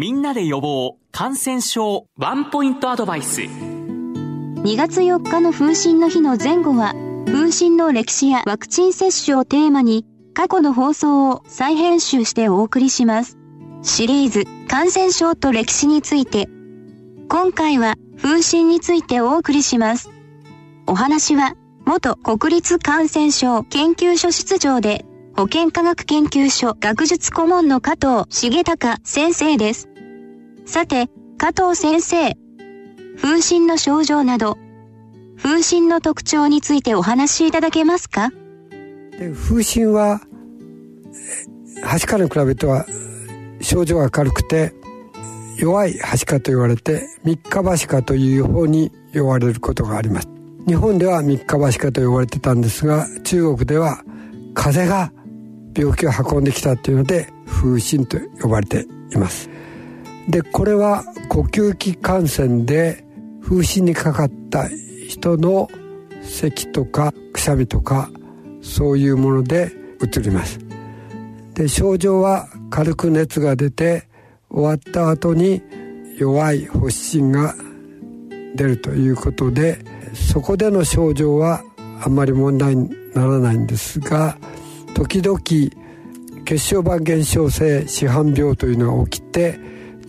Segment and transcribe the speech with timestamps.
[0.00, 3.42] みんなで予防感染症ワンポイントアドバイス。
[3.42, 6.94] 2月4日の風疹の日の前後は
[7.26, 13.36] 風疹の歴史やワクチン接種をテーマに過去の放送を再編集してお送りします。
[13.82, 16.48] シリーズ感染症と歴史について。
[17.28, 20.08] 今回は風疹についてお送りします。
[20.86, 25.04] お話は元国立感染症研究所室長で
[25.36, 29.89] 保健科学研究所学術顧問の加藤重隆先生です。
[30.70, 32.36] さて、加藤先生、
[33.20, 34.56] 風疹の症状など、
[35.42, 38.30] 風疹の特徴についてお話しいただけますか？
[39.48, 40.20] 風疹は、
[41.82, 42.86] はしかに比べては
[43.60, 44.72] 症状が軽くて、
[45.58, 50.28] 弱いはしかと言われて、三日はしかという方に呼ばれることがあります。
[50.68, 54.04] 日本では三日はしかと呼ばれてたんですが、中国では
[54.54, 55.12] 風が
[55.76, 59.50] 病気を運んできたっていうので風疹と呼ばれています。
[60.28, 63.04] でこれは呼吸器感染で
[63.42, 64.68] 風疹にかかった
[65.08, 65.68] 人の
[66.22, 68.10] 咳とかくしゃみとか
[68.62, 70.58] そういうものでうつります。
[71.54, 74.08] で症状は軽く熱が出て
[74.50, 75.62] 終わった後に
[76.18, 77.54] 弱い発疹が
[78.54, 79.78] 出るということで
[80.14, 81.62] そこでの症状は
[82.02, 84.36] あんまり問題にならないんですが
[84.94, 85.38] 時々
[86.44, 89.58] 血小板減少性市販病というのが起きて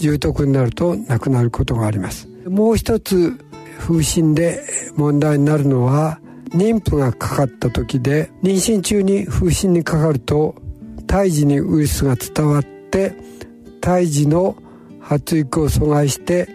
[0.02, 2.28] 重篤になると亡くなることがあります。
[2.50, 3.38] もう一つ
[3.78, 4.62] 風疹で
[4.96, 10.56] 問題になるのは妊婦がかかった時で妊娠中に風疹にかかると
[11.08, 13.14] 胎児にウイルスが伝わって
[13.80, 14.56] 胎児の
[15.00, 16.48] 発育を阻害して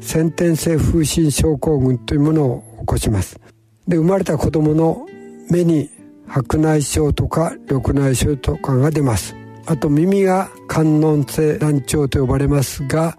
[0.00, 3.40] 先天性風疹症候群というものを起こします。
[3.88, 5.06] で生まれた子供の
[5.50, 5.90] 目に
[6.26, 9.34] 白内障とか緑内障とかが出ます。
[9.66, 13.16] あと耳が観音性難聴と呼ばれますが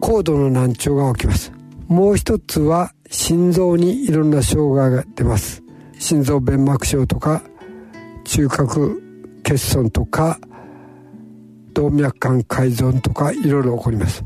[0.00, 1.52] 高度の難聴が起きます。
[1.86, 5.62] もう一つは心臓にいろんな障害が出ます。
[5.98, 7.42] 心臓弁膜症とか
[8.24, 9.02] 中核
[9.42, 10.38] 欠損とか
[11.72, 14.24] 動脈管改造とかいろいろ起こります。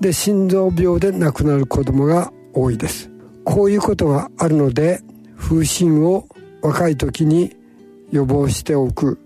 [0.00, 3.10] で心臓病で亡くなる子供が多いです。
[3.44, 5.00] こういうことがあるので
[5.36, 6.26] 風疹を
[6.62, 7.56] 若い時に
[8.10, 9.18] 予防しておく。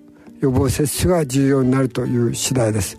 [0.45, 2.97] 予防接種が重要になるという次第です。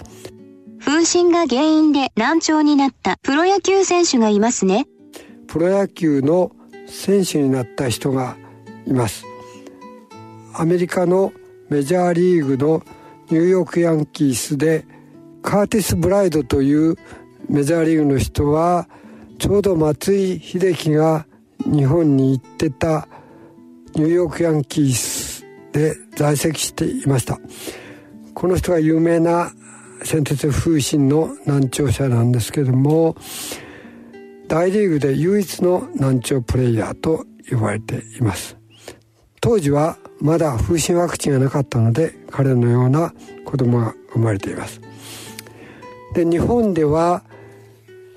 [0.80, 4.88] 風疹が原因で難聴になったプロ野球選手がいますね。
[5.48, 6.52] プロ野球の
[6.88, 8.36] 選手になった人が
[8.86, 9.26] います。
[10.54, 11.34] アメリカの
[11.70, 12.84] メジャーリーグの
[13.30, 14.86] ニューヨークヤンキースで
[15.42, 16.96] カーティス・ブライドという
[17.50, 18.88] メジャーリーグの人は
[19.38, 21.26] ちょうど松井秀喜が
[21.66, 23.08] 日本に行ってた
[23.96, 25.25] ニューヨークヤンキース
[25.76, 27.38] で在籍していました。
[28.34, 29.52] この人が有名な
[30.04, 33.18] 先天風疹の難聴者なんですけども
[34.48, 38.56] 大リーグで唯一の難聴プレイヤーと呼ばれています。
[39.42, 44.80] 当時はまだ風疹ワクチンがなかったので彼のような子供が生まれています。
[46.14, 47.24] で日本では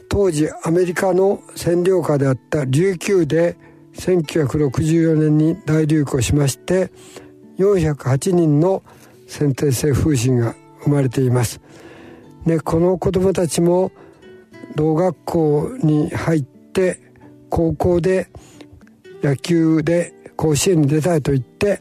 [0.09, 3.57] 当時アメリカの占領下であった琉球で
[3.95, 6.93] 1964年に大流行しまして
[7.59, 8.83] 408人の
[9.27, 10.55] 先天性風疹が
[10.85, 11.61] 生まれています。
[12.47, 13.93] でこの子どもたちも
[14.75, 17.01] 同学校に入って
[17.51, 18.29] 高校で
[19.23, 21.81] 野球で甲子園に出たいと言って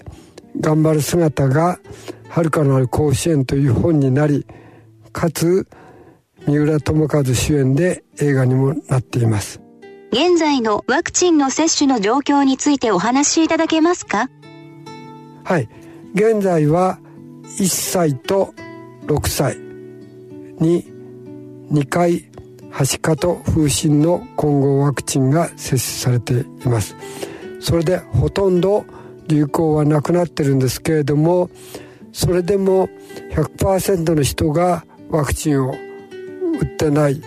[0.59, 1.79] 頑張る姿が
[2.29, 4.45] 「遥かなる甲子園」という本になり
[5.13, 5.67] かつ
[6.47, 9.61] 三浦友和主演で映画にもなっています。
[10.11, 14.29] 現在のワクチンの接種の状況についてお話しいただけますか？
[15.47, 15.69] はい。
[16.13, 16.99] 現在は
[17.57, 18.53] 1歳と
[19.05, 19.55] 6歳
[20.59, 20.83] に
[21.71, 22.25] 2回
[22.69, 26.97] はしかと風疹の混合ワクチンが接種されています。
[27.61, 28.83] それでほとんど
[29.29, 31.49] 流行はなくなってるんですけれども
[32.11, 32.89] それでも
[33.31, 35.71] 100%の人がワクチンを
[36.59, 37.21] 打ってない。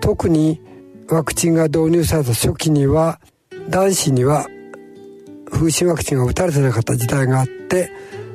[0.00, 0.60] 特に
[1.08, 3.18] ワクチンが導入された初期には
[3.68, 4.46] 男子には
[5.50, 7.90] 風疹ワクチンが打たれてなかった時代があって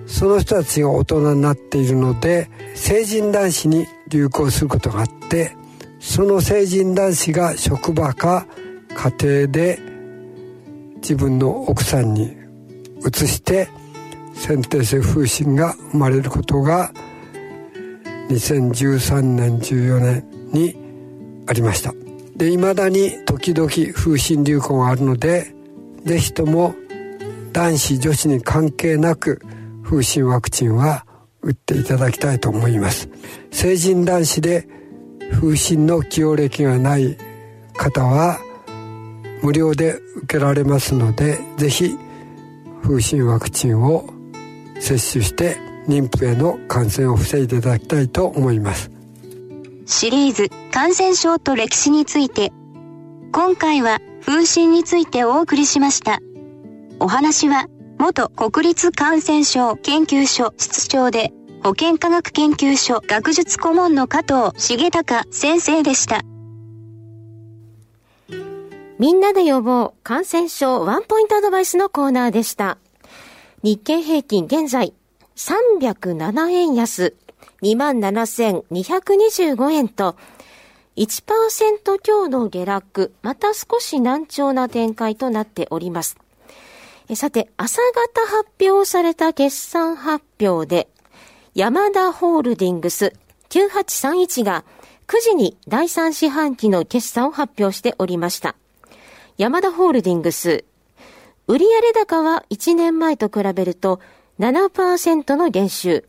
[0.06, 5.56] その人たちが大人になっているので成人男子に流行することがあって
[6.00, 8.46] その成人男子が職場か
[8.96, 9.80] 家庭で
[10.96, 12.36] 自分の奥さんに
[13.00, 13.70] 移して
[14.34, 16.92] 先天性風疹が生まれることが
[18.30, 20.76] 2013年14年に
[21.48, 21.94] ありました。
[22.36, 25.54] で未だに時々風疹流行があるので
[26.04, 26.76] 是非とも
[27.54, 29.42] 男子女子に関係なく
[29.84, 31.06] 風疹ワクチンは
[31.42, 33.10] 打っていただきたいと思います。
[33.52, 34.68] 成人男子で
[35.32, 37.18] 風疹の起用歴がない
[37.78, 38.40] 方は
[39.42, 41.96] 無料で受けられますのでぜひ
[42.82, 44.10] 風疹ワクチンを
[44.80, 45.58] 接種して
[45.88, 48.90] 妊婦への感染を防いでいただきたいと思います。
[49.86, 52.52] シリーズ感染症と歴史について。
[53.34, 56.20] 今回は風疹についてお送りしました。
[57.04, 57.68] お話は
[58.00, 66.22] 元国立感染症研究所室長で保健科学研究所学術顧問の加藤重隆先生でした。
[69.00, 72.78] みんなで予防感染症ワンポイントアドバイスのコーナーでした。
[73.64, 74.94] 日経平均現在
[75.36, 77.18] 307円安
[77.64, 80.16] 27,225円と
[80.96, 86.23] 1%強の下落、また少し難聴な展開となっております。
[87.16, 90.88] さて、朝方発表された決算発表で、
[91.54, 93.14] 山田ホールディングス
[93.50, 94.64] 9831が
[95.08, 98.56] 9時に第3四半期の決算を発表しておりました。
[99.38, 100.66] 山田ホールディングス、
[101.46, 104.00] 売上高は1年前と比べると
[104.40, 106.06] 7%の減収、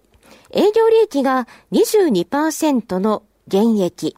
[0.53, 4.17] 営業利益が22%の減益、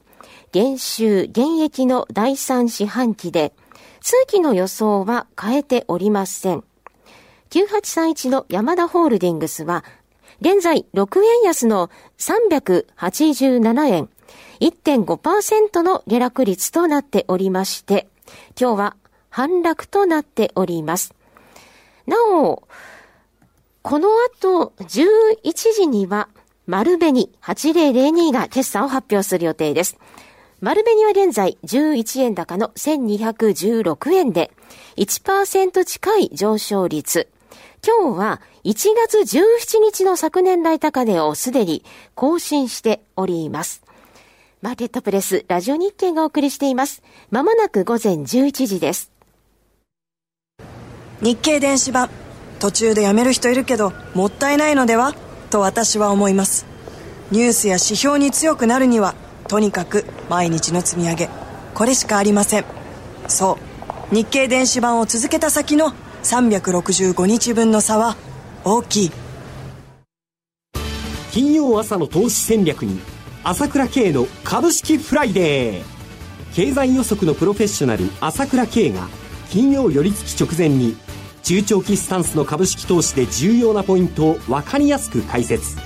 [0.52, 3.55] 減収減益の第3四半期で、
[4.06, 6.62] 通期の予想は変えておりません。
[7.50, 9.82] 9831の山田ホールディングスは、
[10.40, 14.08] 現在6円安の387円、
[14.60, 18.06] 1.5%の下落率となっておりまして、
[18.56, 18.96] 今日は
[19.28, 21.12] 反落となっております。
[22.06, 22.62] なお、
[23.82, 26.28] この後11時には
[26.68, 29.98] 丸紅8002が決算を発表する予定です。
[30.62, 34.50] 丸紅は現在11円高の1216円で
[34.96, 37.28] 1%近い上昇率。
[37.86, 43.82] 今日は1月17日の昨年来高値をすでに更新しております。
[44.62, 47.02] マーケットプレスラジオ日経がお送りしています。
[47.30, 49.12] まもなく午前11時です。
[51.20, 52.08] 日経電子版
[52.60, 55.14] 途中でやめる人いるけどもったいないのでは？
[55.50, 56.64] と私は思います
[57.30, 59.14] ニュースや指標に強くなるには
[59.48, 61.28] とにかく毎日の積み上げ。
[61.75, 62.64] これしかありません。
[63.28, 63.58] そ
[64.11, 64.14] う。
[64.14, 65.93] 日経電子版を続けた先の
[66.23, 68.17] 365日分の差は
[68.64, 69.12] 大きい。
[71.32, 73.00] 金曜朝の投資戦略に
[73.44, 75.84] 朝倉慶の株式フライデー。
[76.55, 79.08] 経済予測のプロフェッショナル朝倉慶が
[79.50, 80.96] 金曜寄り付き直前に
[81.43, 85.76] 中長期スタンスの株式投資で重要なポイントを分かりやすく解説。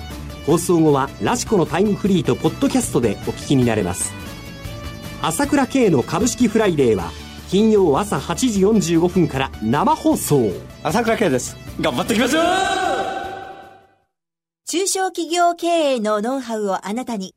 [0.47, 4.19] 放送後はラジコのタイムフリーとポッドキャストでお聞きになれます。
[5.22, 7.11] 朝倉慶の株式フライデーは
[7.49, 8.61] 金曜朝8時
[8.96, 10.50] 45分から生放送。
[10.84, 11.56] 朝倉慶です。
[11.81, 12.44] 頑張っていきましょう!
[14.67, 17.34] 中小企業経営のノウハウをあなたに。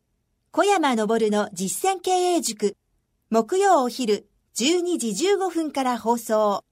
[0.52, 2.78] 小山昇の実践経営塾。
[3.32, 6.64] 木曜お昼12時15分から放送